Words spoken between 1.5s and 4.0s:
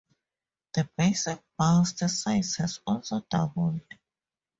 burst size has also doubled.